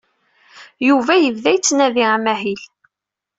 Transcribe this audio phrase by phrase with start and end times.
[0.87, 2.61] Yuba yebda yettnadi amahil.